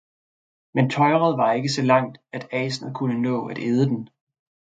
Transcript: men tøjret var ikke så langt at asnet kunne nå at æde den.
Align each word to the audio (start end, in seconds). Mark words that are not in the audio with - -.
men 0.73 0.89
tøjret 0.89 1.37
var 1.37 1.51
ikke 1.51 1.69
så 1.69 1.81
langt 1.81 2.17
at 2.31 2.47
asnet 2.51 2.95
kunne 2.95 3.21
nå 3.21 3.47
at 3.47 3.59
æde 3.59 3.85
den. 3.85 4.09